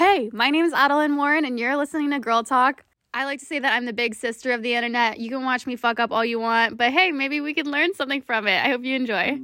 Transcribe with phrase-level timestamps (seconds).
[0.00, 2.84] Hey, my name is Adelaine Morin, and you're listening to Girl Talk.
[3.12, 5.20] I like to say that I'm the big sister of the internet.
[5.20, 7.92] You can watch me fuck up all you want, but hey, maybe we can learn
[7.92, 8.64] something from it.
[8.64, 9.36] I hope you enjoy.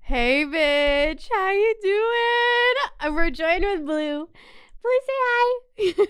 [0.00, 2.74] Hey, bitch, how you doing?
[2.98, 4.28] Uh, we're joined with Blue.
[4.82, 6.06] Blue, say hi.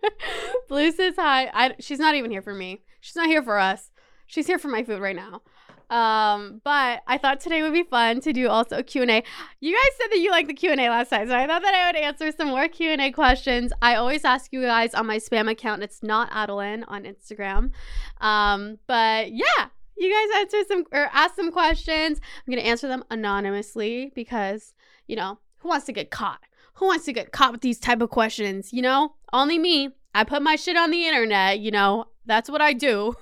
[0.68, 1.50] Blue says hi.
[1.52, 2.80] I, she's not even here for me.
[3.02, 3.90] She's not here for us.
[4.26, 5.42] She's here for my food right now.
[5.90, 9.24] Um, but I thought today would be fun to do also a Q&A.
[9.60, 11.88] You guys said that you liked the Q&A last time, so I thought that I
[11.88, 13.72] would answer some more Q&A questions.
[13.82, 15.82] I always ask you guys on my spam account.
[15.82, 17.72] It's not Adelaine on Instagram.
[18.20, 19.66] Um, but yeah,
[19.96, 22.20] you guys answer some or ask some questions.
[22.46, 24.72] I'm gonna answer them anonymously because
[25.06, 26.40] you know who wants to get caught?
[26.74, 28.72] Who wants to get caught with these type of questions?
[28.72, 29.90] You know, only me.
[30.14, 31.60] I put my shit on the internet.
[31.60, 33.14] You know, that's what I do.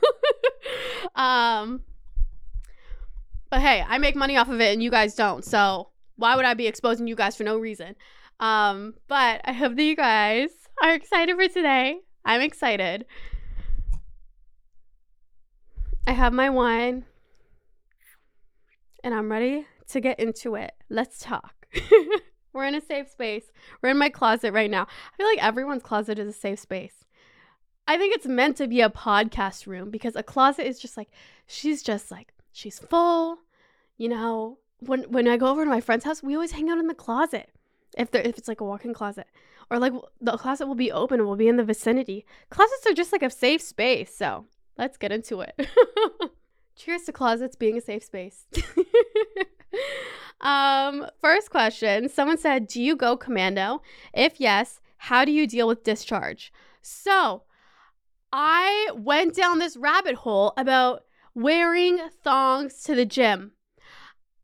[1.15, 1.83] um,
[3.51, 5.45] but hey, I make money off of it and you guys don't.
[5.45, 7.95] So why would I be exposing you guys for no reason?
[8.41, 10.51] Um, but I hope that you guys
[10.83, 11.99] are excited for today.
[12.25, 13.07] I'm excited.
[16.07, 17.05] I have my wine
[19.03, 20.73] and I'm ready to get into it.
[20.89, 21.67] Let's talk.
[22.53, 23.45] We're in a safe space.
[23.83, 24.83] We're in my closet right now.
[24.83, 27.05] I feel like everyone's closet is a safe space.
[27.87, 31.09] I think it's meant to be a podcast room because a closet is just like
[31.47, 33.39] she's just like she's full.
[33.97, 36.79] You know, when when I go over to my friend's house, we always hang out
[36.79, 37.51] in the closet.
[37.97, 39.27] If there if it's like a walk-in closet.
[39.71, 42.25] Or like the closet will be open we'll be in the vicinity.
[42.51, 45.55] Closets are just like a safe space, so let's get into it.
[46.77, 48.47] Cheers to closets being a safe space.
[50.41, 52.09] um, first question.
[52.09, 53.83] Someone said, Do you go commando?
[54.15, 56.53] If yes, how do you deal with discharge?
[56.81, 57.43] So
[58.33, 61.03] I went down this rabbit hole about
[61.39, 63.53] wearing thongs to the gym.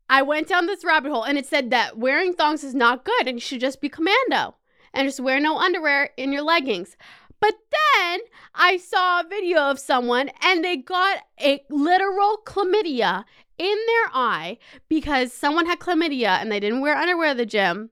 [0.09, 3.27] I went down this rabbit hole and it said that wearing thongs is not good
[3.27, 4.55] and you should just be commando
[4.93, 6.95] and just wear no underwear in your leggings.
[7.41, 8.21] But then
[8.53, 13.25] I saw a video of someone and they got a literal chlamydia
[13.57, 14.57] in their eye
[14.87, 17.89] because someone had chlamydia and they didn't wear underwear at the gym.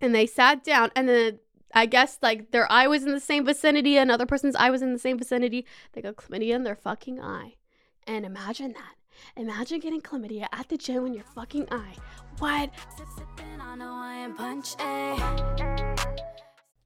[0.00, 1.38] And they sat down and then
[1.72, 4.92] I guess like their eye was in the same vicinity, another person's eye was in
[4.92, 5.64] the same vicinity.
[5.92, 7.54] They got chlamydia in their fucking eye.
[8.06, 8.94] And imagine that.
[9.36, 11.96] Imagine getting chlamydia at the gym in your fucking eye.
[12.38, 12.70] What?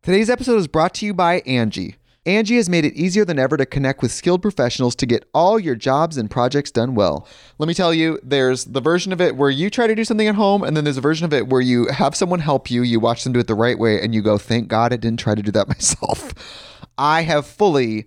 [0.02, 1.96] Today's episode is brought to you by Angi.
[2.24, 5.58] Angi has made it easier than ever to connect with skilled professionals to get all
[5.58, 7.28] your jobs and projects done well.
[7.58, 10.28] Let me tell you, there's the version of it where you try to do something
[10.28, 12.82] at home, and then there's a version of it where you have someone help you,
[12.82, 15.20] you watch them do it the right way, and you go, thank God I didn't
[15.20, 16.32] try to do that myself.
[16.96, 18.06] I have fully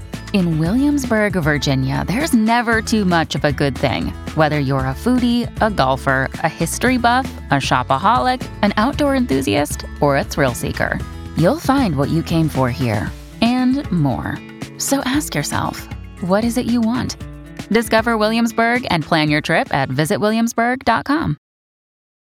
[0.33, 4.13] In Williamsburg, Virginia, there's never too much of a good thing.
[4.35, 10.15] Whether you're a foodie, a golfer, a history buff, a shopaholic, an outdoor enthusiast, or
[10.15, 10.97] a thrill seeker,
[11.35, 13.11] you'll find what you came for here
[13.41, 14.37] and more.
[14.77, 15.85] So ask yourself,
[16.21, 17.17] what is it you want?
[17.67, 21.35] Discover Williamsburg and plan your trip at visitwilliamsburg.com.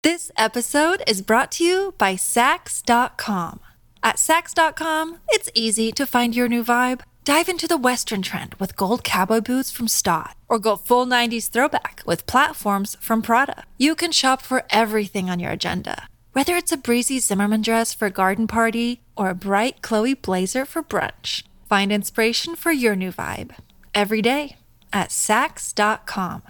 [0.01, 3.59] This episode is brought to you by Saks.com.
[4.01, 7.01] At Saks.com, it's easy to find your new vibe.
[7.25, 11.49] Dive into the Western trend with gold cowboy boots from Staud, or go full 90s
[11.49, 13.63] throwback with platforms from Prada.
[13.77, 18.07] You can shop for everything on your agenda, whether it's a breezy Zimmermann dress for
[18.07, 21.43] a garden party or a bright Chloe blazer for brunch.
[21.65, 23.55] Find inspiration for your new vibe
[23.93, 24.57] every day
[24.91, 26.43] at Saks.com.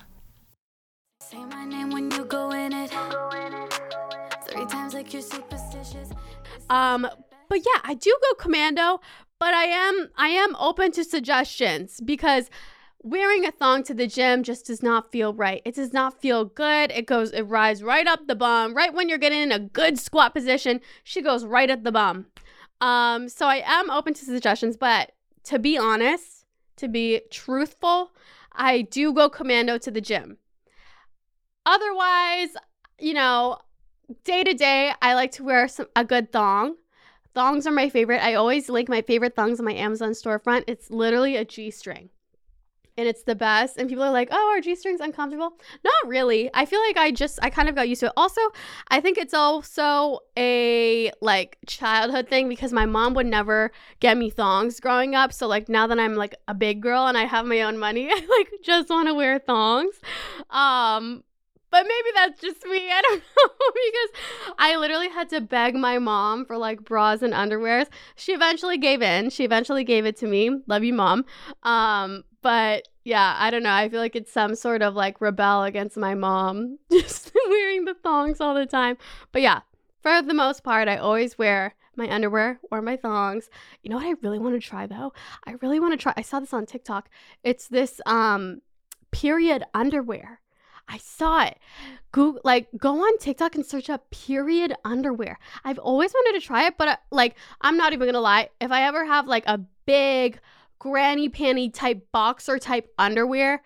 [1.22, 2.92] Say my name when you go in it.
[4.96, 6.10] like you're superstitious.
[6.72, 7.08] Um,
[7.48, 9.02] but yeah, I do go commando,
[9.44, 12.50] but I am I am open to suggestions because
[13.02, 15.62] wearing a thong to the gym just does not feel right.
[15.66, 16.92] It does not feel good.
[16.92, 18.74] It goes it rides right up the bum.
[18.74, 22.28] Right when you're getting in a good squat position, she goes right at the bum.
[22.80, 25.12] Um, so I am open to suggestions, but
[25.44, 26.46] to be honest,
[26.78, 28.14] to be truthful,
[28.54, 30.38] I do go commando to the gym.
[31.66, 32.56] Otherwise,
[32.98, 33.58] you know,
[34.24, 36.78] day to day, I like to wear some a good thong.
[37.34, 38.24] Thongs are my favorite.
[38.24, 40.66] I always link my favorite thongs on my Amazon storefront.
[40.68, 42.10] It's literally a G string.
[42.96, 43.78] And it's the best.
[43.78, 45.58] And people are like, oh, are G strings uncomfortable?
[45.84, 46.52] Not really.
[46.54, 48.14] I feel like I just, I kind of got used to it.
[48.16, 48.42] Also,
[48.90, 54.30] I think it's also a like childhood thing because my mom would never get me
[54.30, 55.34] thongs growing up.
[55.34, 58.10] So, like, now that I'm like a big girl and I have my own money,
[58.12, 59.96] I like just want to wear thongs.
[60.52, 61.24] Um,
[61.74, 62.92] but maybe that's just me.
[62.92, 67.34] I don't know because I literally had to beg my mom for like bras and
[67.34, 67.88] underwears.
[68.16, 69.32] She eventually gave in.
[69.32, 70.52] She eventually gave it to me.
[70.68, 71.26] Love you, mom.
[71.64, 73.72] Um, but yeah, I don't know.
[73.72, 77.96] I feel like it's some sort of like rebel against my mom just wearing the
[77.96, 78.96] thongs all the time.
[79.32, 79.62] But yeah,
[80.04, 83.50] for the most part, I always wear my underwear or my thongs.
[83.82, 85.12] You know what I really want to try though?
[85.48, 86.14] I really want to try.
[86.16, 87.10] I saw this on TikTok.
[87.44, 88.62] It's this um
[89.10, 90.43] period underwear.
[90.88, 91.58] I saw it.
[92.12, 95.40] Google, like, go on TikTok and search up period underwear.
[95.64, 98.50] I've always wanted to try it, but uh, like, I'm not even gonna lie.
[98.62, 100.40] If I ever have like a big
[100.80, 103.64] granny panty type boxer type underwear,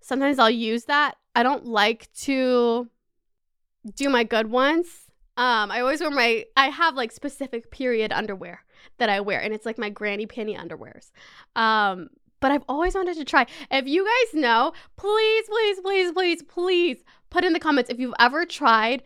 [0.00, 1.16] sometimes I'll use that.
[1.34, 2.88] I don't like to
[3.94, 4.88] do my good ones.
[5.36, 8.64] Um, I always wear my, I have like specific period underwear
[8.98, 11.10] that I wear, and it's like my granny panty underwears.
[11.54, 12.08] Um,
[12.46, 13.44] but I've always wanted to try.
[13.72, 16.96] If you guys know, please, please, please, please, please
[17.28, 19.02] put in the comments if you've ever tried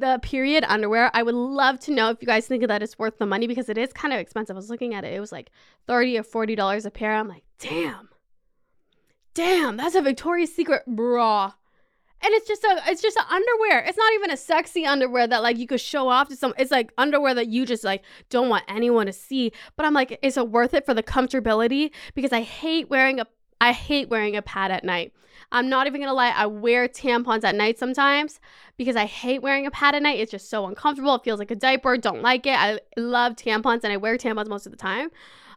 [0.00, 1.08] the period underwear.
[1.14, 3.68] I would love to know if you guys think that it's worth the money because
[3.68, 4.56] it is kind of expensive.
[4.56, 5.52] I was looking at it, it was like
[5.86, 7.14] 30 or 40 dollars a pair.
[7.14, 8.08] I'm like, damn.
[9.32, 11.52] Damn, that's a Victoria's Secret bra.
[12.24, 13.84] And it's just a it's just an underwear.
[13.84, 16.54] It's not even a sexy underwear that like you could show off to some.
[16.56, 19.52] It's like underwear that you just like don't want anyone to see.
[19.76, 21.90] But I'm like, is it worth it for the comfortability?
[22.14, 23.26] Because I hate wearing a
[23.60, 25.12] I hate wearing a pad at night.
[25.50, 28.40] I'm not even gonna lie, I wear tampons at night sometimes
[28.76, 30.18] because I hate wearing a pad at night.
[30.18, 31.14] It's just so uncomfortable.
[31.16, 31.96] It feels like a diaper.
[31.96, 32.58] Don't like it.
[32.58, 35.10] I love tampons and I wear tampons most of the time.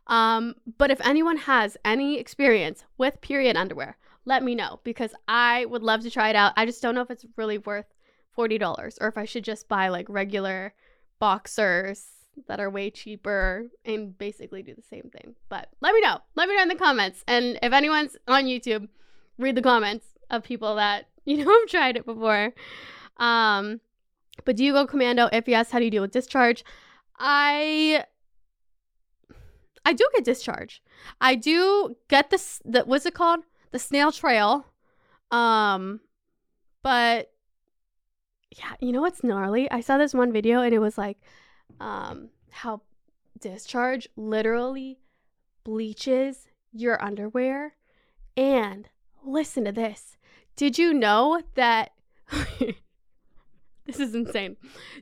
[0.08, 5.66] Um, but if anyone has any experience with period underwear, let me know because I
[5.66, 6.54] would love to try it out.
[6.58, 7.86] I just don't know if it's really worth
[8.38, 10.74] $40 or if I should just buy like regular
[11.20, 12.08] boxers
[12.48, 15.36] that are way cheaper and basically do the same thing.
[15.48, 16.20] But let me know.
[16.36, 17.24] Let me know in the comments.
[17.28, 18.90] And if anyone's on YouTube,
[19.38, 22.54] read the comments of people that you know have tried it before.
[23.18, 23.80] Um,
[24.44, 25.30] but do you go commando?
[25.32, 26.66] If yes, how do you deal with discharge?
[27.18, 28.04] I
[29.86, 30.82] I do get discharge.
[31.22, 33.42] I do get this the what's it called?
[33.76, 34.66] The snail trail.
[35.32, 36.00] Um
[36.82, 37.30] but
[38.50, 39.70] yeah, you know what's gnarly?
[39.70, 41.18] I saw this one video and it was like
[41.82, 42.84] um how
[43.38, 45.02] discharge literally
[45.66, 47.76] bleaches your underwear
[48.38, 48.88] and
[49.26, 50.16] listen to this.
[50.56, 51.92] Did you know that
[53.86, 54.56] this is insane?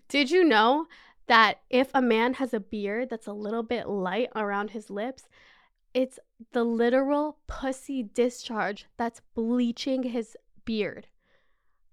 [0.08, 0.88] Did you know
[1.27, 5.27] that if a man has a beard that's a little bit light around his lips,
[5.93, 6.19] it's
[6.51, 10.35] the literal pussy discharge that's bleaching his
[10.65, 11.07] beard?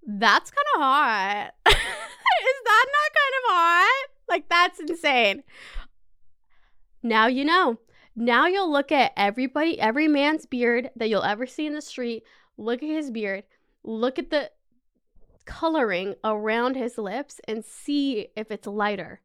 [0.07, 1.51] That's kind of hot.
[1.69, 1.75] is
[2.65, 4.09] that not kind of hot?
[4.29, 5.43] Like, that's insane.
[7.03, 7.79] Now you know.
[8.17, 12.25] Now you'll look at everybody, every man's beard that you'll ever see in the street.
[12.57, 13.45] Look at his beard.
[13.85, 14.51] Look at the
[15.47, 19.21] coloring around his lips and see if it's lighter.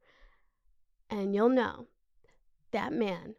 [1.10, 1.88] And you'll know
[2.72, 3.36] that man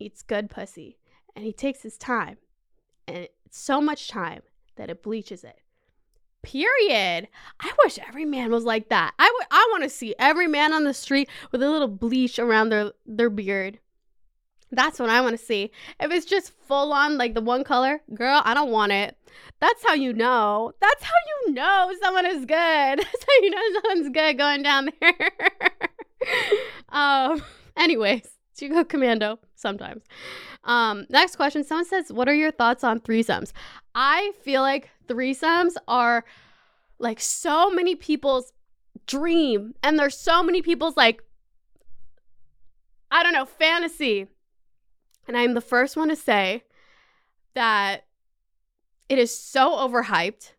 [0.00, 0.98] eats good pussy
[1.36, 2.38] and he takes his time.
[3.06, 4.42] And it's so much time
[4.76, 5.60] that it bleaches it.
[6.42, 7.28] Period.
[7.60, 9.12] I wish every man was like that.
[9.18, 12.70] I, I want to see every man on the street with a little bleach around
[12.70, 13.78] their, their beard.
[14.72, 15.72] That's what I want to see.
[15.98, 19.16] If it's just full on like the one color, girl, I don't want it.
[19.60, 20.72] That's how you know.
[20.80, 21.12] That's how
[21.46, 22.46] you know someone is good.
[22.48, 25.30] That's how you know someone's good going down there.
[26.88, 27.42] um
[27.76, 28.28] anyways,
[28.60, 30.02] you go commando sometimes.
[30.64, 33.52] Um next question, someone says, "What are your thoughts on threesomes?"
[33.94, 36.24] I feel like threesomes are
[36.98, 38.52] like so many people's
[39.06, 41.22] dream and there's so many people's like
[43.10, 44.28] I don't know, fantasy
[45.26, 46.64] and I'm the first one to say
[47.54, 48.04] that
[49.08, 50.52] it is so overhyped.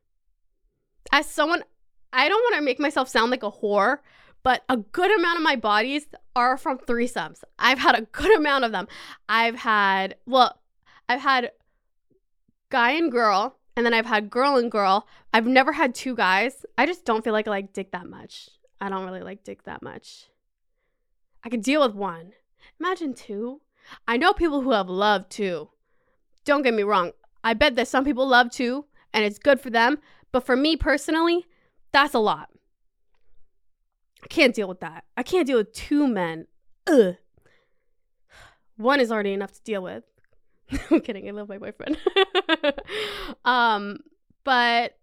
[1.12, 1.63] As someone,
[2.13, 4.00] I don't want to make myself sound like a whore,
[4.43, 7.43] but a good amount of my bodies are from threesomes.
[7.59, 8.88] I've had a good amount of them.
[9.27, 10.59] I've had, well,
[11.07, 11.51] I've had
[12.69, 15.07] guy and girl, and then I've had girl and girl.
[15.33, 16.65] I've never had two guys.
[16.77, 18.50] I just don't feel like I like dick that much.
[18.79, 20.27] I don't really like dick that much.
[21.43, 22.33] I could deal with one.
[22.79, 23.61] Imagine two.
[24.07, 25.69] I know people who have loved two.
[26.45, 27.11] Don't get me wrong.
[27.43, 30.00] I bet that some people love two and it's good for them.
[30.31, 31.45] But for me personally,
[31.91, 32.50] that's a lot.
[34.24, 35.06] I can't deal with that.
[35.18, 36.48] I can't deal with two men.
[36.88, 37.16] Ugh.
[38.78, 40.04] One is already enough to deal with.
[40.92, 41.28] I'm kidding.
[41.28, 41.98] I love my boyfriend.
[43.46, 44.00] um,
[44.44, 44.98] but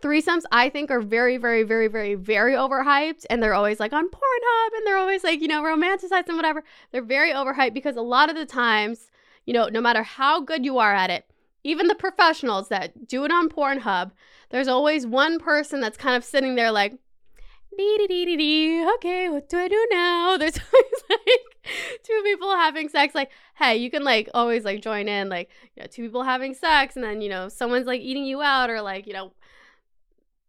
[0.00, 4.08] threesomes I think are very, very, very, very, very overhyped, and they're always like on
[4.08, 6.64] Pornhub, and they're always like you know romanticized and whatever.
[6.92, 9.10] They're very overhyped because a lot of the times,
[9.46, 11.26] you know, no matter how good you are at it,
[11.64, 14.12] even the professionals that do it on Pornhub,
[14.50, 16.98] there's always one person that's kind of sitting there like,
[18.94, 20.36] Okay, what do I do now?
[20.38, 23.14] There's always like two people having sex.
[23.14, 26.54] Like, hey, you can like always like join in, like, you know, two people having
[26.54, 29.32] sex, and then you know someone's like eating you out, or like you know,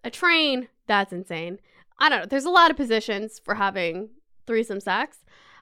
[0.04, 0.68] a train.
[0.88, 1.60] That's insane.
[2.00, 2.26] I don't know.
[2.26, 4.10] There's a lot of positions for having
[4.48, 5.18] threesome sex.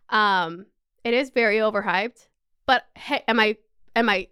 [0.10, 0.66] Um,
[1.04, 2.28] it is very overhyped,
[2.66, 3.58] but hey, am I
[3.96, 4.28] am I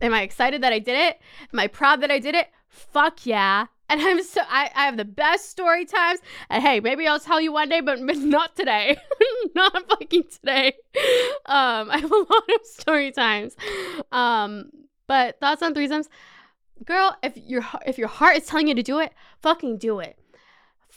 [0.00, 1.20] am I excited that I did it?
[1.52, 2.48] Am I proud that I did it?
[2.68, 3.66] Fuck yeah.
[3.88, 6.20] And I'm so I, I have the best story times.
[6.50, 8.98] And hey, maybe I'll tell you one day, but not today.
[9.54, 10.74] not fucking today.
[11.46, 13.56] Um, I have a lot of story times.
[14.12, 14.70] Um,
[15.06, 16.08] but thoughts on threesomes?
[16.84, 20.18] Girl, if your if your heart is telling you to do it, fucking do it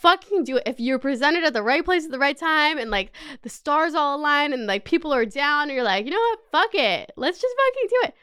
[0.01, 0.63] fucking do it.
[0.65, 3.11] If you're presented at the right place at the right time and like
[3.43, 6.39] the stars all align and like people are down and you're like, you know what?
[6.51, 7.11] Fuck it.
[7.15, 8.15] Let's just fucking do it.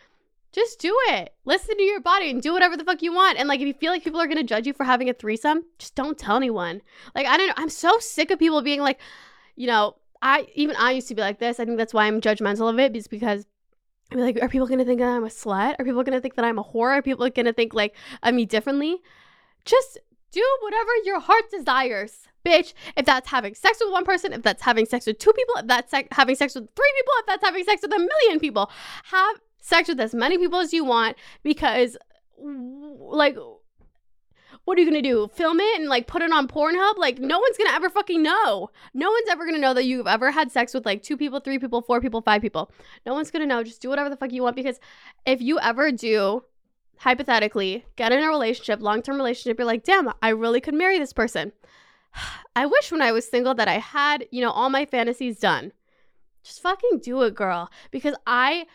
[0.52, 1.34] Just do it.
[1.44, 3.38] Listen to your body and do whatever the fuck you want.
[3.38, 5.64] And like, if you feel like people are gonna judge you for having a threesome,
[5.78, 6.80] just don't tell anyone.
[7.14, 7.54] Like, I don't know.
[7.56, 8.98] I'm so sick of people being like,
[9.56, 11.60] you know, I even I used to be like this.
[11.60, 13.46] I think that's why I'm judgmental of it, is because
[14.10, 15.76] I'm like, are people gonna think that I'm a slut?
[15.78, 16.96] Are people gonna think that I'm a whore?
[16.96, 18.98] Are people gonna think like of me differently?
[19.64, 19.98] Just
[20.30, 22.72] do whatever your heart desires, bitch.
[22.96, 25.66] If that's having sex with one person, if that's having sex with two people, if
[25.66, 28.70] that's having sex with three people, if that's having sex with a million people,
[29.04, 31.96] have sex with as many people as you want because
[32.38, 33.36] like
[34.64, 35.30] what are you gonna do?
[35.32, 36.98] Film it and like put it on Pornhub?
[36.98, 38.70] Like no one's gonna ever fucking know.
[38.92, 41.58] No one's ever gonna know that you've ever had sex with like two people, three
[41.58, 42.70] people, four people, five people.
[43.06, 43.64] No one's gonna know.
[43.64, 44.78] Just do whatever the fuck you want because
[45.24, 46.44] if you ever do,
[46.98, 50.98] hypothetically, get in a relationship, long term relationship, you're like, damn, I really could marry
[50.98, 51.52] this person.
[52.56, 55.72] I wish when I was single that I had, you know, all my fantasies done.
[56.42, 57.70] Just fucking do it, girl.
[57.90, 58.66] Because I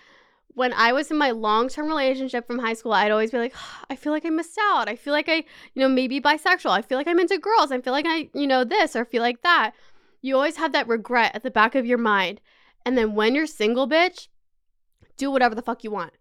[0.55, 3.55] when I was in my long term relationship from high school, I'd always be like,
[3.89, 4.87] I feel like I missed out.
[4.87, 5.43] I feel like I,
[5.73, 6.71] you know, maybe bisexual.
[6.71, 7.71] I feel like I'm into girls.
[7.71, 9.73] I feel like I, you know, this or feel like that.
[10.21, 12.39] You always have that regret at the back of your mind.
[12.85, 14.27] And then when you're single, bitch,
[15.17, 16.13] do whatever the fuck you want.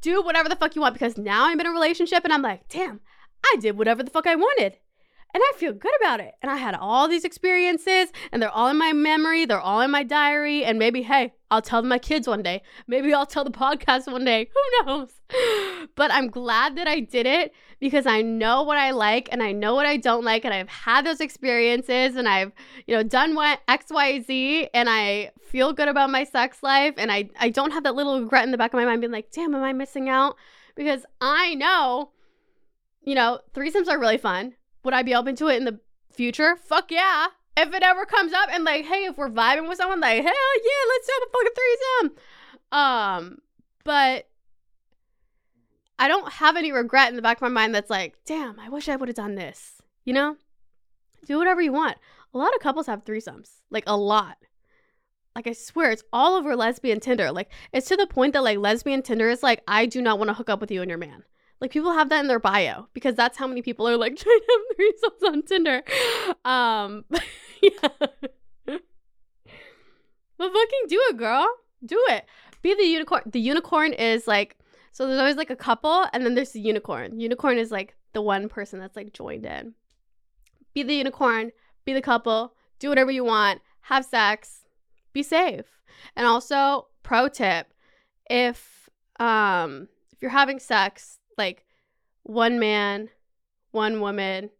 [0.00, 2.68] Do whatever the fuck you want because now I'm in a relationship and I'm like,
[2.68, 3.00] damn,
[3.44, 4.78] I did whatever the fuck I wanted
[5.36, 6.34] and I feel good about it.
[6.40, 9.90] And I had all these experiences, and they're all in my memory, they're all in
[9.90, 12.62] my diary, and maybe, hey, I'll tell my kids one day.
[12.86, 14.48] Maybe I'll tell the podcast one day.
[14.80, 15.10] Who knows?
[15.94, 19.52] But I'm glad that I did it because I know what I like and I
[19.52, 22.52] know what I don't like, and I've had those experiences, and I've,
[22.86, 26.94] you know, done what X, Y, Z, and I feel good about my sex life,
[26.96, 29.12] and I, I don't have that little regret in the back of my mind being
[29.12, 30.36] like, damn, am I missing out?
[30.74, 32.12] Because I know,
[33.02, 34.54] you know, threesomes are really fun
[34.86, 35.80] would I be open to it in the
[36.12, 36.56] future?
[36.56, 37.26] Fuck yeah.
[37.56, 40.32] If it ever comes up and like, hey, if we're vibing with someone, like, hell
[40.32, 42.16] yeah, let's have a fucking threesome.
[42.72, 43.38] Um,
[43.84, 44.28] but
[45.98, 48.68] I don't have any regret in the back of my mind that's like, damn, I
[48.68, 49.82] wish I would have done this.
[50.04, 50.36] You know?
[51.26, 51.96] Do whatever you want.
[52.32, 53.50] A lot of couples have threesomes.
[53.70, 54.36] Like a lot.
[55.34, 57.32] Like I swear, it's all over lesbian Tinder.
[57.32, 60.28] Like it's to the point that like lesbian Tinder is like, I do not want
[60.28, 61.24] to hook up with you and your man.
[61.60, 64.40] Like people have that in their bio because that's how many people are like trying
[64.40, 65.82] to have results on Tinder.
[66.44, 67.04] Um,
[67.62, 67.88] yeah.
[68.66, 68.82] but
[70.38, 71.46] fucking do it, girl.
[71.84, 72.26] Do it.
[72.62, 73.22] Be the unicorn.
[73.26, 74.58] The unicorn is like
[74.92, 75.06] so.
[75.06, 77.20] There's always like a couple, and then there's the unicorn.
[77.20, 79.74] Unicorn is like the one person that's like joined in.
[80.74, 81.52] Be the unicorn.
[81.84, 82.54] Be the couple.
[82.78, 83.60] Do whatever you want.
[83.82, 84.64] Have sex.
[85.12, 85.80] Be safe.
[86.16, 87.72] And also, pro tip:
[88.28, 91.64] if um if you're having sex like
[92.22, 93.10] one man,
[93.70, 94.50] one woman,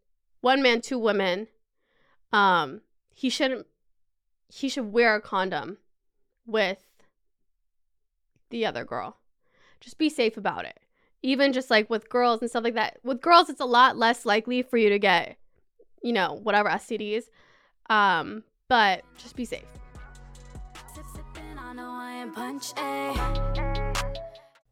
[0.40, 1.48] one man, two women,
[2.32, 2.82] um,
[3.14, 3.66] he shouldn't
[4.48, 5.78] he should wear a condom
[6.46, 6.78] with
[8.50, 9.16] the other girl.
[9.80, 10.78] Just be safe about it.
[11.22, 12.98] Even just like with girls and stuff like that.
[13.02, 15.36] With girls, it's a lot less likely for you to get,
[16.02, 17.24] you know, whatever STDs.
[17.90, 19.64] Um, but just be safe.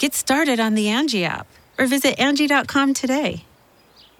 [0.00, 1.46] Get started on the Angi app
[1.78, 3.44] or visit Angi.com today.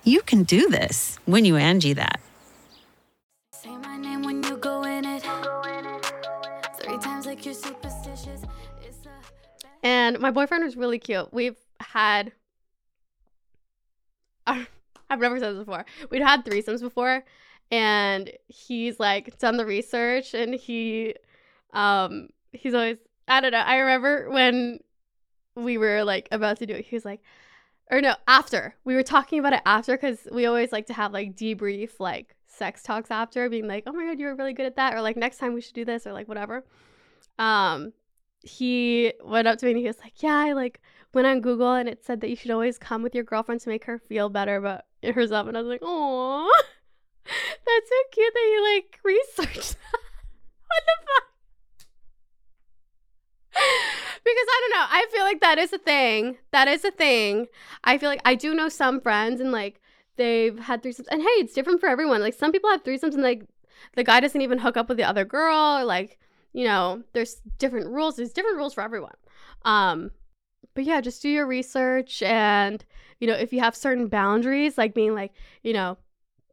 [0.04, 2.20] You can do this when you Angi that.
[3.54, 5.22] Say my name when you go in it.
[6.82, 8.42] Three times like you're superstitious.
[8.82, 9.10] It's a
[9.82, 11.32] And my boyfriend was really cute.
[11.32, 12.32] We've had.
[14.46, 14.68] I've
[15.08, 15.86] never said this before.
[16.10, 17.24] We'd had threesomes before,
[17.70, 21.14] and he's like done the research, and he,
[21.72, 22.98] um, he's always.
[23.26, 23.60] I don't know.
[23.60, 24.80] I remember when
[25.64, 26.86] we were like about to do it.
[26.86, 27.22] He was like,
[27.90, 31.12] or no, after we were talking about it after because we always like to have
[31.12, 34.66] like debrief like sex talks after, being like, oh my god, you were really good
[34.66, 36.64] at that, or like next time we should do this, or like whatever.
[37.38, 37.92] Um,
[38.42, 40.80] he went up to me and he was like, Yeah, I like
[41.12, 43.68] went on Google and it said that you should always come with your girlfriend to
[43.68, 45.48] make her feel better about herself.
[45.48, 46.50] And I was like, Oh,
[47.24, 49.76] that's so cute that you like researched
[50.66, 51.29] what the fuck?
[54.34, 54.86] Because I don't know.
[54.90, 56.38] I feel like that is a thing.
[56.52, 57.46] That is a thing.
[57.84, 59.80] I feel like I do know some friends and like
[60.16, 61.08] they've had threesomes.
[61.10, 62.20] And hey, it's different for everyone.
[62.20, 63.44] Like some people have threesomes and like
[63.94, 66.18] the guy doesn't even hook up with the other girl or like
[66.52, 68.16] you know, there's different rules.
[68.16, 69.14] There's different rules for everyone.
[69.64, 70.10] Um,
[70.74, 72.84] but yeah, just do your research and
[73.20, 75.98] you know, if you have certain boundaries, like being like, you know,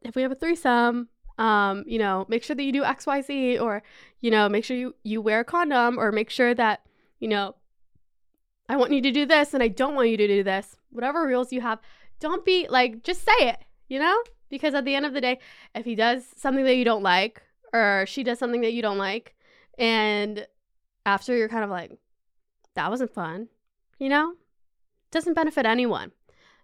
[0.02, 3.22] if we have a threesome, um, you know, make sure that you do X, Y,
[3.22, 3.82] Z, or
[4.20, 6.82] you know, make sure you you wear a condom, or make sure that
[7.20, 7.54] you know,
[8.68, 10.76] I want you to do this and I don't want you to do this.
[10.90, 11.80] Whatever rules you have,
[12.20, 15.38] don't be like, just say it, you know, because at the end of the day,
[15.74, 18.98] if he does something that you don't like, or she does something that you don't
[18.98, 19.34] like,
[19.78, 20.46] and
[21.06, 21.92] after you're kind of like,
[22.74, 23.48] that wasn't fun,
[23.98, 24.34] you know?
[25.10, 26.12] Doesn't benefit anyone.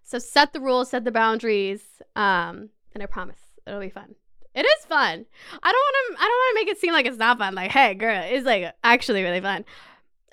[0.03, 1.81] So set the rules, set the boundaries,
[2.15, 4.15] um, and I promise it'll be fun.
[4.53, 5.25] It is fun.
[5.63, 6.23] I don't want to.
[6.23, 7.55] I don't want to make it seem like it's not fun.
[7.55, 9.65] Like, hey, girl, it's like actually really fun,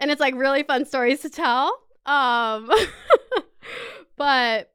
[0.02, 1.78] and it's like really fun stories to tell.
[2.04, 2.70] Um,
[4.16, 4.70] but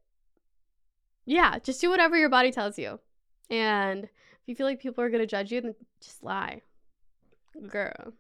[1.25, 2.99] yeah, just do whatever your body tells you,
[3.51, 6.61] and if you feel like people are gonna judge you, then just lie.
[7.67, 8.13] Girl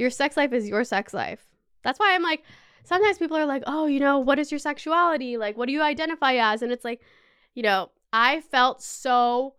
[0.00, 1.46] your sex life is your sex life.
[1.84, 2.42] That's why i'm like
[2.84, 5.36] sometimes people are like oh you know what is your sexuality?
[5.36, 6.62] Like what do you identify as?
[6.62, 7.00] And it's like
[7.54, 9.54] you know i felt so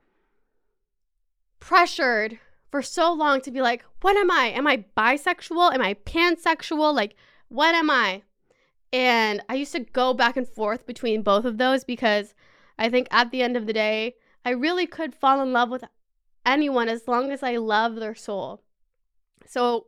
[1.60, 2.40] pressured
[2.72, 4.46] for so long to be like what am i?
[4.48, 5.74] Am i bisexual?
[5.74, 6.94] Am i pansexual?
[6.94, 7.16] Like
[7.50, 8.24] what am i?
[8.94, 12.34] And i used to go back and forth between both of those because
[12.78, 15.84] i think at the end of the day i really could fall in love with
[16.46, 18.64] anyone as long as i love their soul.
[19.46, 19.88] So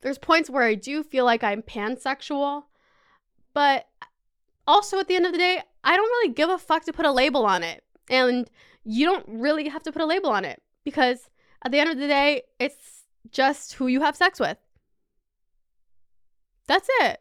[0.00, 2.64] there's points where I do feel like I'm pansexual,
[3.54, 3.86] but
[4.66, 7.06] also at the end of the day, I don't really give a fuck to put
[7.06, 7.84] a label on it.
[8.10, 8.50] And
[8.84, 11.30] you don't really have to put a label on it because
[11.64, 14.58] at the end of the day, it's just who you have sex with.
[16.66, 17.20] That's it.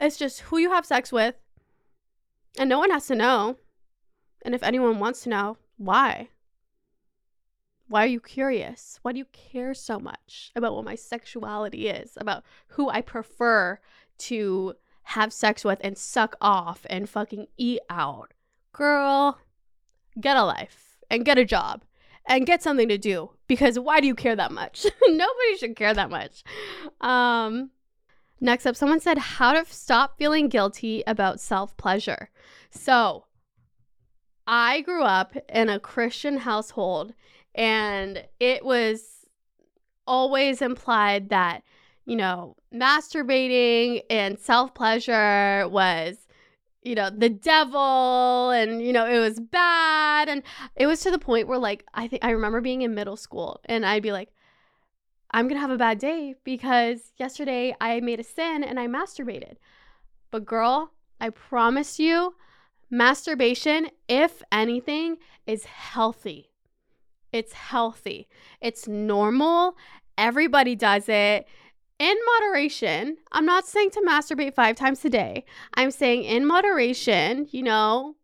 [0.00, 1.34] It's just who you have sex with.
[2.58, 3.56] And no one has to know.
[4.44, 6.28] And if anyone wants to know, why?
[7.88, 8.98] Why are you curious?
[9.02, 13.78] Why do you care so much about what my sexuality is, about who I prefer
[14.18, 18.32] to have sex with and suck off and fucking eat out?
[18.72, 19.38] Girl,
[20.20, 21.84] get a life and get a job
[22.26, 24.86] and get something to do because why do you care that much?
[25.08, 26.42] Nobody should care that much.
[27.00, 27.70] Um,
[28.40, 32.30] next up, someone said how to stop feeling guilty about self pleasure.
[32.70, 33.24] So,
[34.46, 37.14] I grew up in a Christian household
[37.54, 39.26] and it was
[40.06, 41.62] always implied that,
[42.04, 46.25] you know, masturbating and self pleasure was
[46.86, 50.42] you know, the devil and you know, it was bad and
[50.76, 53.60] it was to the point where like I think I remember being in middle school
[53.64, 54.30] and I'd be like
[55.32, 58.86] I'm going to have a bad day because yesterday I made a sin and I
[58.86, 59.56] masturbated.
[60.30, 62.34] But girl, I promise you,
[62.90, 66.52] masturbation, if anything, is healthy.
[67.32, 68.28] It's healthy.
[68.60, 69.76] It's normal.
[70.16, 71.46] Everybody does it
[71.98, 73.16] in moderation.
[73.32, 75.44] I'm not saying to masturbate five times a day.
[75.74, 78.16] I'm saying in moderation, you know,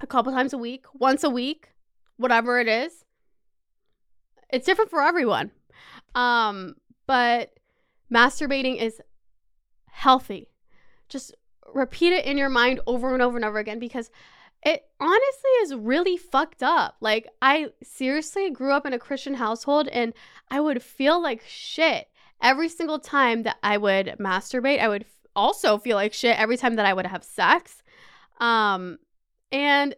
[0.00, 1.70] a couple times a week, once a week,
[2.16, 3.04] whatever it is.
[4.50, 5.50] It's different for everyone.
[6.14, 7.50] Um, but
[8.12, 9.00] masturbating is
[9.90, 10.48] healthy.
[11.08, 11.34] Just
[11.74, 14.10] repeat it in your mind over and over and over again because
[14.66, 16.96] it honestly is really fucked up.
[17.00, 20.12] Like, I seriously grew up in a Christian household and
[20.50, 22.08] I would feel like shit
[22.42, 24.80] every single time that I would masturbate.
[24.80, 27.84] I would also feel like shit every time that I would have sex.
[28.40, 28.98] Um,
[29.52, 29.94] and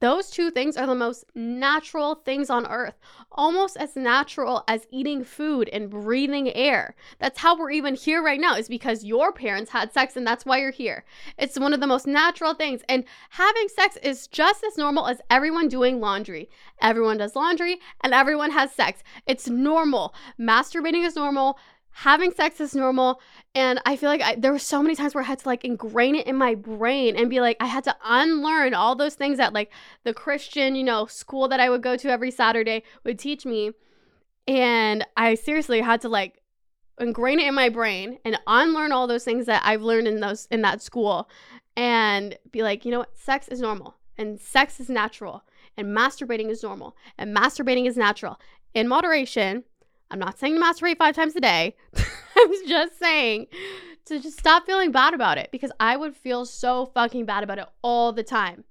[0.00, 2.94] those two things are the most natural things on earth,
[3.32, 6.94] almost as natural as eating food and breathing air.
[7.18, 10.46] That's how we're even here right now, is because your parents had sex and that's
[10.46, 11.04] why you're here.
[11.36, 12.82] It's one of the most natural things.
[12.88, 16.48] And having sex is just as normal as everyone doing laundry.
[16.80, 19.02] Everyone does laundry and everyone has sex.
[19.26, 20.14] It's normal.
[20.38, 21.58] Masturbating is normal
[21.90, 23.20] having sex is normal
[23.54, 25.64] and i feel like I, there were so many times where i had to like
[25.64, 29.38] ingrain it in my brain and be like i had to unlearn all those things
[29.38, 29.72] that like
[30.04, 33.72] the christian you know school that i would go to every saturday would teach me.
[34.46, 36.40] And i seriously had to like
[37.00, 40.46] ingrain it in my brain and unlearn all those things that i've learned in those
[40.50, 41.28] in that school
[41.78, 43.16] and be like you know what?
[43.16, 45.44] Sex is normal and sex is natural
[45.76, 48.38] and masturbating is normal and masturbating is natural.
[48.74, 49.62] In moderation
[50.10, 51.76] I'm not saying to masturbate five times a day.
[52.36, 53.46] I'm just saying
[54.06, 57.58] to just stop feeling bad about it because I would feel so fucking bad about
[57.58, 58.64] it all the time.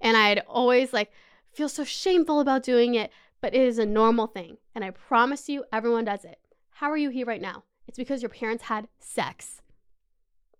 [0.00, 1.12] And I'd always like
[1.52, 4.56] feel so shameful about doing it, but it is a normal thing.
[4.74, 6.38] And I promise you, everyone does it.
[6.70, 7.64] How are you here right now?
[7.86, 9.60] It's because your parents had sex.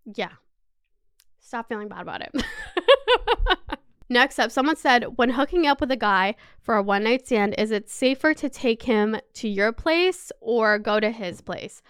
[0.04, 0.32] Yeah.
[1.40, 2.44] Stop feeling bad about it.
[4.12, 7.54] Next up, someone said, when hooking up with a guy for a one night stand,
[7.56, 11.80] is it safer to take him to your place or go to his place?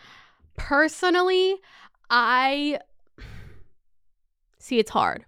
[0.55, 1.57] Personally,
[2.11, 2.79] I
[4.59, 5.25] see it's hard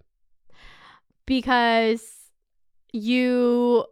[1.25, 2.29] because
[2.93, 3.87] you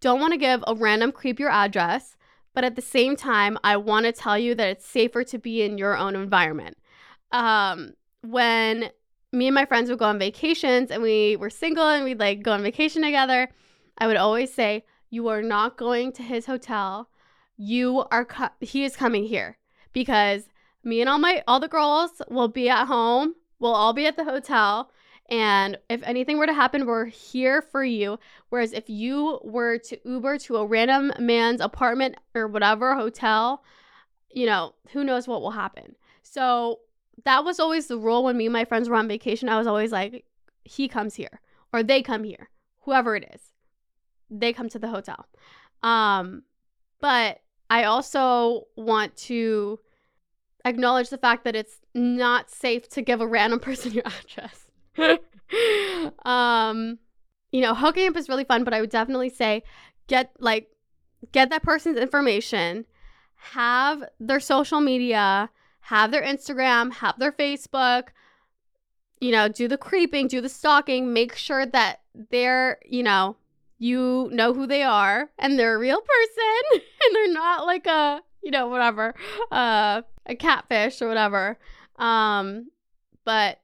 [0.00, 2.16] don't want to give a random creep your address,
[2.54, 5.62] but at the same time, I want to tell you that it's safer to be
[5.62, 6.76] in your own environment.
[7.32, 8.90] Um, when
[9.36, 12.42] me and my friends would go on vacations and we were single and we'd like
[12.42, 13.48] go on vacation together,
[13.98, 17.10] I would always say, You are not going to his hotel.
[17.56, 19.58] You are, co- he is coming here
[19.92, 20.44] because
[20.82, 23.34] me and all my, all the girls will be at home.
[23.58, 24.90] We'll all be at the hotel.
[25.28, 28.18] And if anything were to happen, we're here for you.
[28.48, 33.64] Whereas if you were to Uber to a random man's apartment or whatever hotel,
[34.30, 35.96] you know, who knows what will happen.
[36.22, 36.80] So
[37.24, 39.48] that was always the rule when me and my friends were on vacation.
[39.48, 40.24] I was always like,
[40.64, 41.40] he comes here
[41.72, 42.50] or they come here,
[42.82, 43.52] whoever it is.
[44.30, 45.26] They come to the hotel.
[45.82, 46.42] Um,
[47.00, 49.80] but I also want to
[50.64, 54.70] acknowledge the fact that it's not safe to give a random person your address.
[56.24, 56.98] um,
[57.52, 59.62] you know, hooking up is really fun, but I would definitely say
[60.08, 60.68] get like
[61.32, 62.84] get that person's information,
[63.36, 65.50] have their social media,
[65.86, 68.08] have their Instagram, have their Facebook,
[69.20, 73.36] you know, do the creeping, do the stalking, make sure that they're, you know,
[73.78, 78.20] you know who they are and they're a real person and they're not like a,
[78.42, 79.14] you know, whatever,
[79.52, 81.56] uh, a catfish or whatever.
[82.00, 82.68] Um,
[83.24, 83.60] but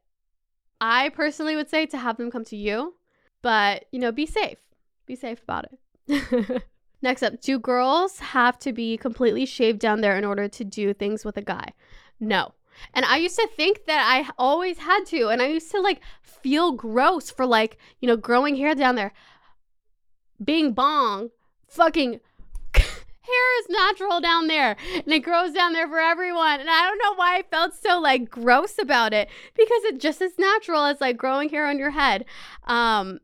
[0.80, 2.94] I personally would say to have them come to you,
[3.42, 4.58] but, you know, be safe.
[5.06, 5.66] Be safe about
[6.06, 6.62] it.
[7.02, 10.94] Next up, do girls have to be completely shaved down there in order to do
[10.94, 11.72] things with a guy?
[12.22, 12.54] No.
[12.94, 15.28] And I used to think that I always had to.
[15.28, 19.12] And I used to like feel gross for like, you know, growing hair down there.
[20.42, 21.30] Bing bong,
[21.66, 22.20] fucking
[22.74, 26.60] hair is natural down there and it grows down there for everyone.
[26.60, 30.22] And I don't know why I felt so like gross about it because it just
[30.22, 32.24] as natural as like growing hair on your head.
[32.64, 33.18] Um,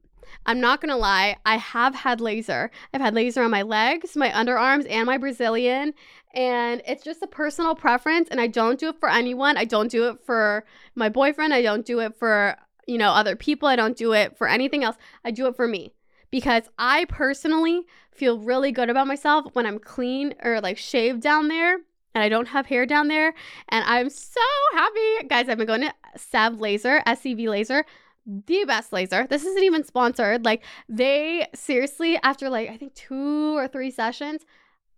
[0.46, 2.70] I'm not gonna lie, I have had laser.
[2.92, 5.92] I've had laser on my legs, my underarms, and my Brazilian.
[6.38, 8.28] And it's just a personal preference.
[8.30, 9.56] And I don't do it for anyone.
[9.56, 11.52] I don't do it for my boyfriend.
[11.52, 13.66] I don't do it for, you know, other people.
[13.66, 14.96] I don't do it for anything else.
[15.24, 15.94] I do it for me
[16.30, 21.48] because I personally feel really good about myself when I'm clean or like shaved down
[21.48, 21.78] there
[22.14, 23.34] and I don't have hair down there.
[23.70, 24.40] And I'm so
[24.74, 25.26] happy.
[25.26, 27.84] Guys, I've been going to Sev Laser, SCV Laser,
[28.26, 29.26] the best laser.
[29.26, 30.44] This isn't even sponsored.
[30.44, 34.44] Like, they seriously, after like, I think two or three sessions,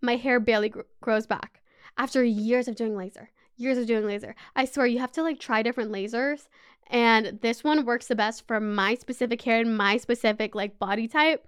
[0.01, 1.61] my hair barely gr- grows back
[1.97, 3.29] after years of doing laser.
[3.57, 4.35] Years of doing laser.
[4.55, 6.47] I swear, you have to like try different lasers.
[6.87, 11.07] And this one works the best for my specific hair and my specific like body
[11.07, 11.47] type.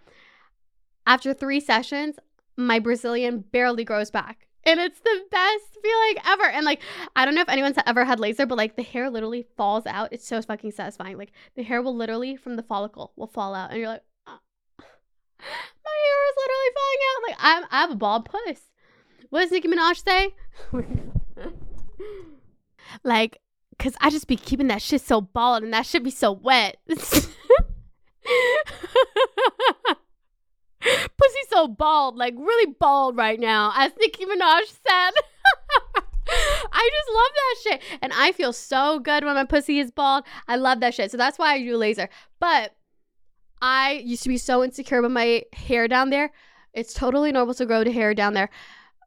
[1.05, 2.17] After three sessions,
[2.55, 4.47] my Brazilian barely grows back.
[4.65, 6.43] And it's the best feeling ever.
[6.43, 6.81] And like,
[7.15, 10.13] I don't know if anyone's ever had laser, but like the hair literally falls out.
[10.13, 11.17] It's so fucking satisfying.
[11.17, 13.71] Like the hair will literally from the follicle will fall out.
[13.71, 14.12] And you're like, "Ah,
[15.83, 17.19] my hair is literally falling out.
[17.27, 18.69] Like I'm, I have a bald puss.
[19.29, 20.33] What does Nicki Minaj say?
[23.03, 23.39] like,
[23.79, 26.77] cause I just be keeping that shit so bald and that shit be so wet.
[26.87, 27.29] Pussy
[31.49, 35.13] so bald, like really bald right now, as Nicki Minaj said.
[36.71, 37.81] I just love that shit.
[38.01, 40.23] And I feel so good when my pussy is bald.
[40.47, 41.11] I love that shit.
[41.11, 42.09] So that's why I do laser.
[42.39, 42.75] But
[43.63, 46.33] I used to be so insecure with my hair down there.
[46.73, 48.49] It's totally normal to grow the hair down there.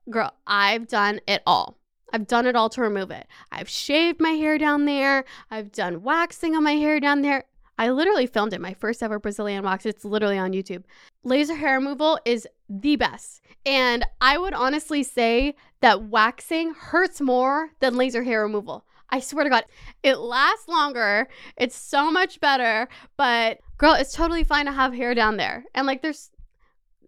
[0.08, 1.76] Girl, I've done it all.
[2.10, 3.26] I've done it all to remove it.
[3.52, 5.26] I've shaved my hair down there.
[5.50, 7.44] I've done waxing on my hair down there.
[7.78, 9.84] I literally filmed it, my first ever Brazilian wax.
[9.84, 10.84] It's literally on YouTube.
[11.22, 13.42] Laser hair removal is the best.
[13.66, 18.86] And I would honestly say that waxing hurts more than laser hair removal.
[19.10, 19.64] I swear to God,
[20.02, 21.28] it lasts longer.
[21.56, 22.88] It's so much better.
[23.16, 25.64] But girl, it's totally fine to have hair down there.
[25.74, 26.30] And like there's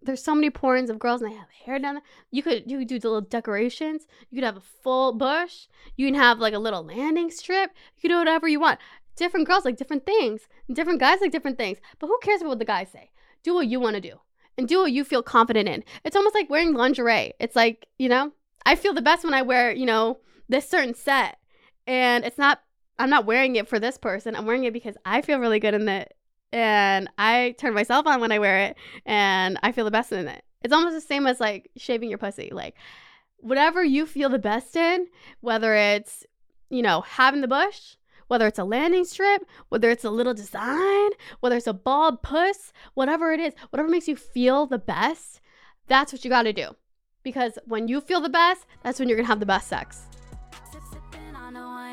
[0.01, 2.03] there's so many porns of girls and they have hair down there.
[2.31, 4.07] You could you could do little decorations.
[4.29, 5.67] You could have a full bush.
[5.97, 7.71] You can have like a little landing strip.
[7.95, 8.79] You can do whatever you want.
[9.15, 10.47] Different girls like different things.
[10.71, 11.79] Different guys like different things.
[11.99, 13.11] But who cares about what the guys say?
[13.43, 14.19] Do what you want to do.
[14.57, 15.83] And do what you feel confident in.
[16.03, 17.33] It's almost like wearing lingerie.
[17.39, 18.33] It's like, you know,
[18.65, 21.38] I feel the best when I wear, you know, this certain set.
[21.89, 22.61] And it's not
[22.99, 24.35] I'm not wearing it for this person.
[24.35, 26.13] I'm wearing it because I feel really good in it
[26.51, 30.27] and I turn myself on when I wear it and I feel the best in
[30.27, 30.43] it.
[30.61, 32.49] It's almost the same as like shaving your pussy.
[32.51, 32.75] Like
[33.37, 35.07] whatever you feel the best in,
[35.41, 36.25] whether it's,
[36.69, 37.95] you know, having the bush,
[38.27, 42.71] whether it's a landing strip, whether it's a little design, whether it's a bald puss,
[42.93, 45.41] whatever it is, whatever makes you feel the best,
[45.87, 46.75] that's what you got to do.
[47.23, 50.09] Because when you feel the best, that's when you're going to have the best sex.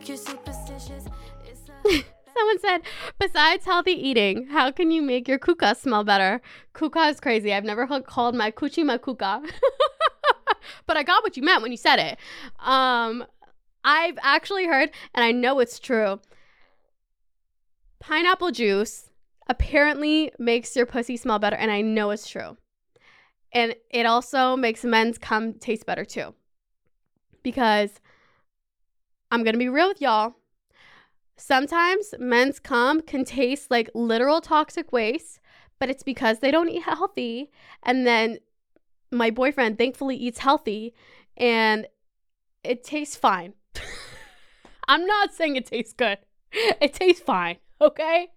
[0.00, 1.04] like you're superstitious.
[2.34, 2.82] Someone said,
[3.18, 6.40] besides healthy eating, how can you make your kuka smell better?
[6.72, 7.52] Kuka is crazy.
[7.52, 9.42] I've never called my kuchi my kuka.
[10.86, 12.18] but I got what you meant when you said it.
[12.60, 13.26] Um,
[13.84, 16.20] I've actually heard, and I know it's true,
[17.98, 19.10] pineapple juice
[19.48, 22.56] apparently makes your pussy smell better, and I know it's true.
[23.52, 26.34] And it also makes men's cum taste better too.
[27.42, 28.00] Because
[29.30, 30.34] I'm going to be real with y'all.
[31.36, 35.40] Sometimes men's cum can taste like literal toxic waste,
[35.78, 37.50] but it's because they don't eat healthy.
[37.82, 38.38] And then
[39.10, 40.94] my boyfriend thankfully eats healthy
[41.36, 41.86] and
[42.62, 43.54] it tastes fine.
[44.88, 46.18] I'm not saying it tastes good.
[46.80, 48.28] It tastes fine, okay?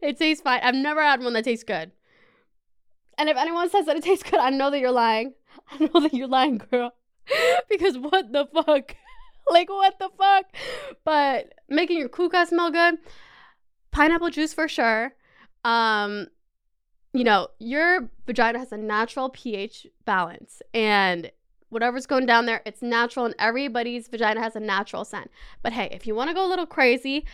[0.00, 0.60] It tastes fine.
[0.62, 1.90] I've never had one that tastes good.
[3.18, 5.34] And if anyone says that it tastes good, I know that you're lying.
[5.72, 6.94] I know that you're lying, girl.
[7.68, 8.94] because what the fuck?
[9.50, 10.46] like, what the fuck?
[11.04, 12.98] But making your kuka smell good,
[13.90, 15.14] pineapple juice for sure.
[15.64, 16.28] Um,
[17.12, 21.30] you know, your vagina has a natural pH balance, and
[21.68, 25.30] whatever's going down there, it's natural and everybody's vagina has a natural scent.
[25.62, 27.26] But hey, if you want to go a little crazy,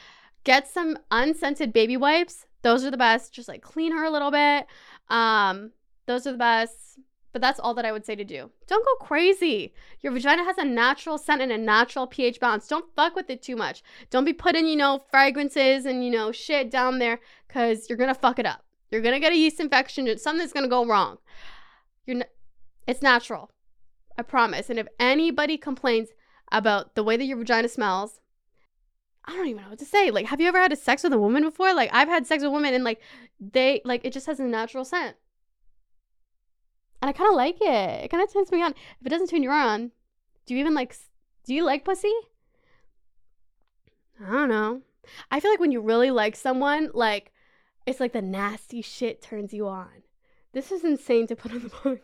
[0.45, 2.47] get some unscented baby wipes.
[2.63, 3.33] Those are the best.
[3.33, 4.67] Just like clean her a little bit.
[5.09, 5.73] Um,
[6.07, 6.99] those are the best.
[7.33, 8.51] But that's all that I would say to do.
[8.67, 9.73] Don't go crazy.
[10.01, 12.69] Your vagina has a natural scent and a natural pH balance.
[12.69, 13.83] Don't fuck with it too much.
[14.11, 18.13] Don't be putting, you know, fragrances and, you know, shit down there because you're going
[18.13, 18.65] to fuck it up.
[18.91, 20.19] You're going to get a yeast infection.
[20.19, 21.17] Something's going to go wrong.
[22.05, 22.25] You're n-
[22.87, 23.51] it's natural.
[24.19, 24.69] I promise.
[24.69, 26.11] And if anybody complains
[26.51, 28.21] about the way that your vagina smells,
[29.25, 30.11] I don't even know what to say.
[30.11, 31.73] Like, have you ever had a sex with a woman before?
[31.75, 33.01] Like, I've had sex with women and like
[33.41, 35.17] they like it just has a natural scent.
[37.03, 38.05] And I kind of like it.
[38.05, 38.71] It kind of turns me on.
[39.01, 39.91] If it doesn't turn you on,
[40.47, 40.97] do you even like
[41.45, 42.13] do you like pussy?
[44.25, 44.83] I don't know.
[45.29, 47.33] I feel like when you really like someone, like
[47.87, 50.05] it's like the nasty shit turns you on.
[50.53, 52.01] This is insane to put on the podcast.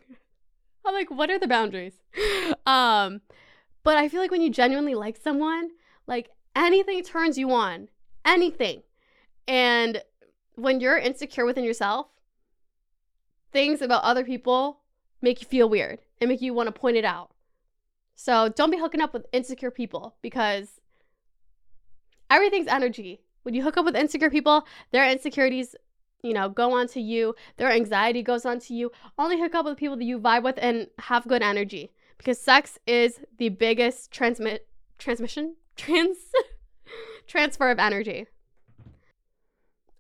[0.85, 1.95] I'm like, what are the boundaries?
[2.67, 3.21] Um,
[3.85, 5.71] but I feel like when you genuinely like someone,
[6.07, 7.89] like anything turns you on.
[8.25, 8.83] Anything.
[9.47, 10.03] And
[10.57, 12.09] when you're insecure within yourself,
[13.53, 14.81] things about other people
[15.21, 17.31] make you feel weird and make you want to point it out.
[18.15, 20.81] So don't be hooking up with insecure people because
[22.31, 23.21] everything's energy.
[23.43, 25.77] When you hook up with insecure people, their insecurities,
[26.23, 27.35] you know, go onto you.
[27.57, 28.91] Their anxiety goes onto you.
[29.19, 32.79] Only hook up with people that you vibe with and have good energy because sex
[32.87, 34.67] is the biggest transmit
[34.99, 36.19] transmission trans
[37.27, 38.27] transfer of energy.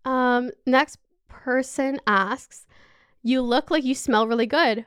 [0.04, 2.66] Um, next person asks,
[3.22, 4.86] "You look like you smell really good."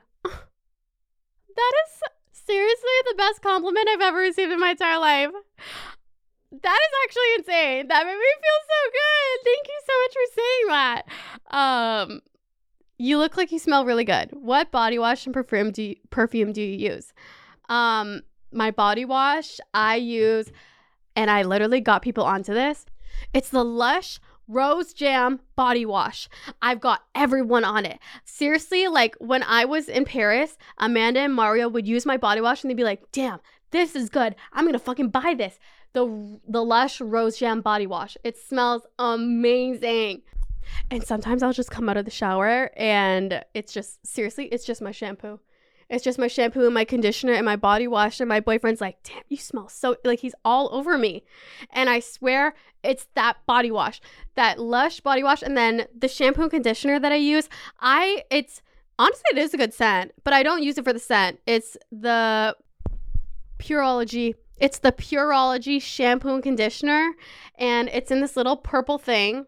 [1.56, 5.30] That is seriously the best compliment I've ever received in my entire life.
[6.50, 7.88] That is actually insane.
[7.88, 9.44] That made me feel so good.
[9.44, 11.02] Thank you so much for saying that.
[11.56, 12.20] Um,
[12.98, 14.30] you look like you smell really good.
[14.32, 17.12] What body wash and perfume do you, perfume do you use?
[17.68, 20.52] Um, my body wash I use,
[21.16, 22.84] and I literally got people onto this.
[23.32, 26.28] It's the Lush Rose Jam body wash.
[26.60, 27.98] I've got everyone on it.
[28.24, 32.62] Seriously, like when I was in Paris, Amanda and Mario would use my body wash
[32.62, 34.34] and they'd be like, "Damn, this is good.
[34.52, 35.58] I'm gonna fucking buy this."
[35.92, 38.16] The the Lush Rose Jam body wash.
[38.24, 40.22] It smells amazing.
[40.90, 44.80] And sometimes I'll just come out of the shower and it's just seriously, it's just
[44.82, 45.40] my shampoo.
[45.92, 48.18] It's just my shampoo and my conditioner and my body wash.
[48.18, 51.22] And my boyfriend's like, damn, you smell so like he's all over me.
[51.68, 54.00] And I swear it's that body wash,
[54.34, 55.42] that lush body wash.
[55.42, 58.62] And then the shampoo and conditioner that I use, I, it's
[58.98, 61.40] honestly, it is a good scent, but I don't use it for the scent.
[61.46, 62.56] It's the
[63.58, 64.34] Pureology.
[64.56, 67.12] It's the Pureology shampoo and conditioner.
[67.56, 69.44] And it's in this little purple thing.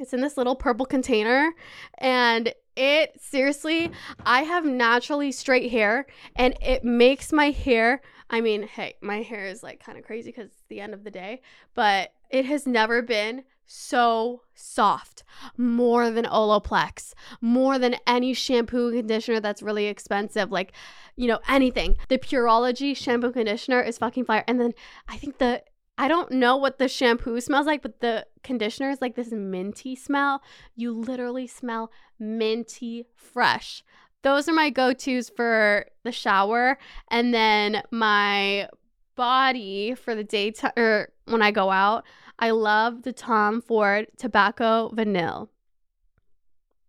[0.00, 1.52] It's in this little purple container.
[1.98, 3.90] And it seriously,
[4.24, 8.00] I have naturally straight hair and it makes my hair.
[8.30, 11.04] I mean, hey, my hair is like kind of crazy because it's the end of
[11.04, 11.42] the day,
[11.74, 15.24] but it has never been so soft,
[15.56, 20.72] more than Olaplex, more than any shampoo conditioner that's really expensive, like,
[21.16, 21.96] you know, anything.
[22.08, 24.44] The Pureology shampoo conditioner is fucking fire.
[24.48, 24.72] And then
[25.06, 25.62] I think the
[26.00, 29.96] I don't know what the shampoo smells like, but the conditioner is like this minty
[29.96, 30.40] smell.
[30.76, 33.82] You literally smell minty fresh.
[34.22, 36.78] Those are my go tos for the shower.
[37.10, 38.68] And then my
[39.16, 42.04] body for the daytime or when I go out,
[42.38, 45.48] I love the Tom Ford Tobacco Vanilla.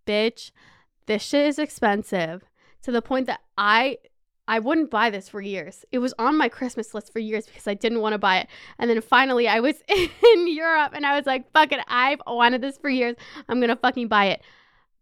[0.05, 0.51] Bitch,
[1.07, 2.43] this shit is expensive
[2.83, 3.97] to the point that I
[4.49, 5.85] I wouldn't buy this for years.
[5.91, 8.47] It was on my Christmas list for years because I didn't want to buy it.
[8.79, 12.61] And then finally I was in Europe and I was like, fuck it, I've wanted
[12.61, 13.15] this for years.
[13.47, 14.41] I'm going to fucking buy it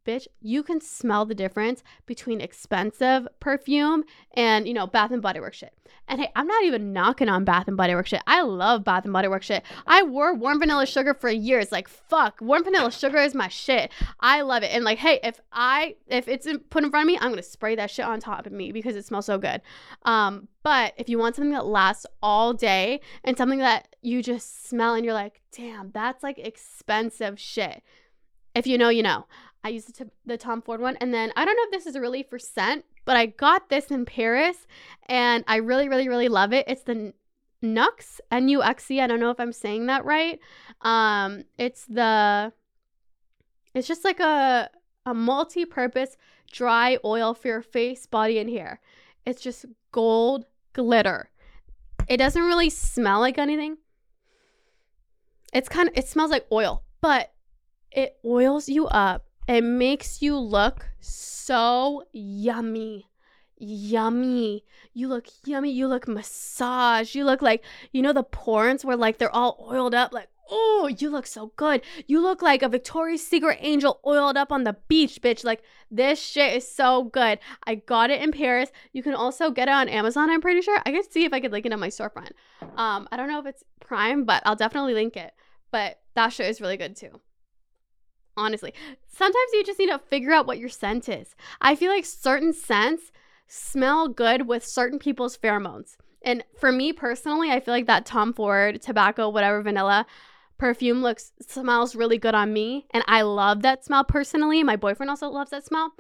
[0.08, 4.04] bitch, you can smell the difference between expensive perfume
[4.36, 5.74] and, you know, Bath and Body Works shit.
[6.08, 8.22] And hey, I'm not even knocking on Bath and Body Works shit.
[8.26, 9.64] I love Bath and Body Works shit.
[9.86, 11.72] I wore warm vanilla sugar for years.
[11.72, 13.92] Like, fuck, warm vanilla sugar is my shit.
[14.22, 14.72] I love it.
[14.72, 17.76] And like, hey, if I if it's put in front of me, I'm gonna spray
[17.76, 19.62] that shit on top of me because it smells so good.
[20.04, 24.68] Um, but if you want something that lasts all day and something that you just
[24.68, 27.84] smell and you're like, damn, that's like expensive shit.
[28.56, 29.26] If you know, you know.
[29.64, 30.98] I used the, the Tom Ford one.
[30.98, 33.88] And then I don't know if this is really for scent, but I got this
[33.88, 34.68] in Paris
[35.08, 36.66] and I really, really, really love it.
[36.68, 37.14] It's the
[37.64, 39.02] Nuxe, N U X E.
[39.02, 40.40] I don't know if I'm saying that right.
[40.82, 42.54] Um, it's the,
[43.74, 44.70] it's just like a,
[45.06, 46.18] a multi purpose
[46.52, 48.80] dry oil for your face, body, and hair.
[49.26, 51.30] It's just gold glitter.
[52.08, 53.78] It doesn't really smell like anything.
[55.54, 57.34] It's kind of, it smells like oil, but
[57.92, 63.10] it oils you up it makes you look so yummy.
[63.58, 64.64] yummy.
[64.94, 65.72] You look yummy.
[65.72, 67.16] You look massaged.
[67.16, 70.90] You look like, you know, the porns where like they're all oiled up, like, oh,
[70.98, 71.82] you look so good.
[72.08, 75.44] You look like a Victoria's Secret angel oiled up on the beach, bitch.
[75.44, 77.40] Like, this shit is so good.
[77.66, 78.72] I got it in Paris.
[78.94, 80.80] You can also get it on Amazon, I'm pretty sure.
[80.86, 82.32] I can see if I could link it on my storefront.
[82.78, 85.34] Um, I don't know if it's Prime, but I'll definitely link it.
[85.72, 87.20] But that shit is really good too.
[88.38, 88.74] Honestly,
[89.08, 91.36] sometimes you just need to figure out what your scent is.
[91.60, 93.12] I feel like certain scents
[93.48, 95.98] smell good with certain people's pheromones.
[96.22, 100.06] And for me personally, I feel like that Tom Ford tobacco, whatever vanilla
[100.58, 104.64] perfume looks smells really good on me and I love that smell personally.
[104.64, 105.94] My boyfriend also loves that smell.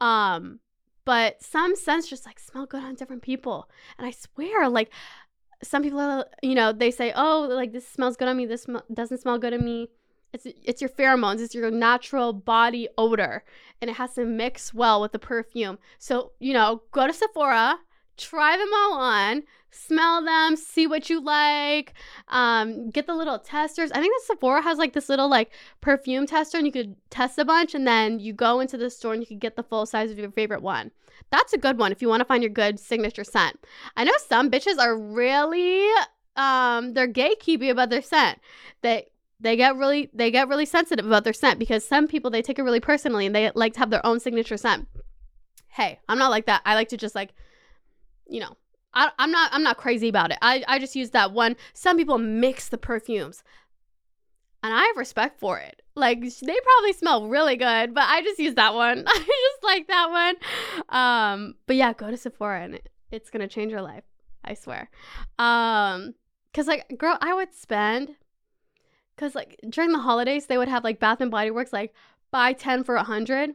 [0.00, 0.60] Um
[1.04, 3.68] but some scents just like smell good on different people.
[3.98, 4.90] And I swear like
[5.62, 8.46] some people you know, they say, "Oh, like this smells good on me.
[8.46, 9.88] This sm- doesn't smell good on me."
[10.34, 13.44] It's it's your pheromones, it's your natural body odor
[13.80, 15.78] and it has to mix well with the perfume.
[15.98, 17.78] So, you know, go to Sephora,
[18.16, 21.94] try them all on, smell them, see what you like.
[22.28, 23.92] Um, get the little testers.
[23.92, 27.38] I think that Sephora has like this little like perfume tester, and you could test
[27.38, 29.86] a bunch, and then you go into the store and you could get the full
[29.86, 30.90] size of your favorite one.
[31.30, 33.58] That's a good one if you want to find your good signature scent.
[33.96, 35.86] I know some bitches are really
[36.36, 38.40] um they're gatekeeping about their scent.
[38.82, 39.06] They
[39.44, 42.58] they get really they get really sensitive about their scent because some people they take
[42.58, 44.88] it really personally and they like to have their own signature scent.
[45.68, 46.62] Hey, I'm not like that.
[46.64, 47.34] I like to just like
[48.26, 48.56] you know,
[48.94, 50.38] I, I'm not I'm not crazy about it.
[50.40, 51.56] I, I just use that one.
[51.74, 53.44] Some people mix the perfumes.
[54.62, 55.82] And I have respect for it.
[55.94, 59.04] Like they probably smell really good, but I just use that one.
[59.06, 60.36] I just like that one.
[60.88, 64.04] Um, but yeah, go to Sephora and it, it's gonna change your life.
[64.42, 64.88] I swear.
[65.38, 66.14] Um,
[66.54, 68.16] cause like girl, I would spend
[69.16, 71.94] cause like during the holidays they would have like Bath and Body Works like
[72.30, 73.54] buy 10 for a hundred.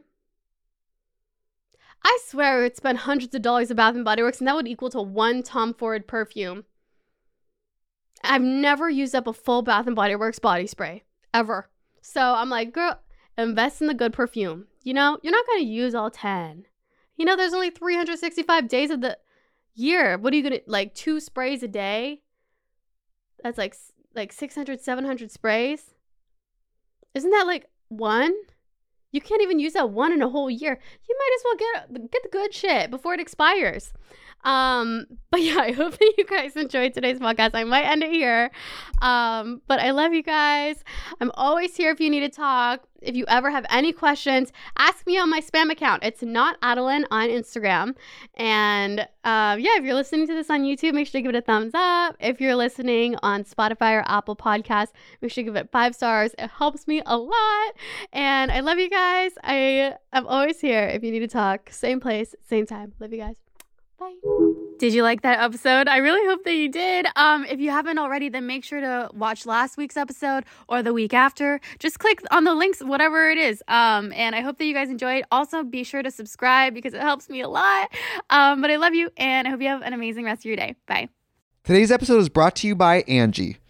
[2.02, 4.54] I swear I would spend hundreds of dollars at Bath and Body Works, and that
[4.54, 6.64] would equal to one Tom Ford perfume.
[8.24, 11.68] I've never used up a full Bath and Body Works body spray ever.
[12.00, 13.00] So I'm like, girl,
[13.36, 14.66] invest in the good perfume.
[14.82, 16.66] You know, you're not gonna use all ten.
[17.16, 19.18] You know, there's only 365 days of the
[19.74, 20.16] year.
[20.16, 22.22] What are you gonna like two sprays a day?
[23.42, 23.76] That's like
[24.14, 25.94] like 600, 700 sprays.
[27.14, 28.34] Isn't that like one?
[29.12, 30.78] You can't even use that one in a whole year.
[31.08, 33.92] You might as well get get the good shit before it expires.
[34.44, 37.50] Um, but yeah, I hope that you guys enjoyed today's podcast.
[37.54, 38.50] I might end it here.
[39.00, 40.84] Um, but I love you guys.
[41.20, 42.82] I'm always here if you need to talk.
[43.02, 46.04] If you ever have any questions, ask me on my spam account.
[46.04, 47.94] It's not Adelaine on Instagram.
[48.34, 51.38] And uh, yeah, if you're listening to this on YouTube, make sure to give it
[51.38, 52.16] a thumbs up.
[52.20, 56.34] If you're listening on Spotify or Apple Podcasts, make sure to give it five stars.
[56.38, 57.72] It helps me a lot.
[58.12, 59.32] And I love you guys.
[59.42, 61.70] I am always here if you need to talk.
[61.70, 62.92] Same place, same time.
[63.00, 63.49] Love you guys.
[64.00, 64.14] Bye.
[64.78, 65.86] Did you like that episode?
[65.86, 67.06] I really hope that you did.
[67.16, 70.94] Um, if you haven't already, then make sure to watch last week's episode or the
[70.94, 71.60] week after.
[71.78, 73.62] Just click on the links, whatever it is.
[73.68, 75.24] Um, and I hope that you guys enjoyed.
[75.30, 77.90] Also, be sure to subscribe because it helps me a lot.
[78.30, 80.56] Um, but I love you, and I hope you have an amazing rest of your
[80.56, 80.76] day.
[80.86, 81.10] Bye.
[81.62, 83.58] Today's episode is brought to you by Angi.